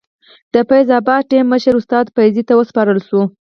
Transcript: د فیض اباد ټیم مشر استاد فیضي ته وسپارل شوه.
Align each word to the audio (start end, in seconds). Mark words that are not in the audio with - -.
د 0.53 0.55
فیض 0.69 0.89
اباد 0.99 1.23
ټیم 1.29 1.45
مشر 1.53 1.73
استاد 1.77 2.05
فیضي 2.15 2.43
ته 2.47 2.53
وسپارل 2.59 2.99
شوه. 3.07 3.23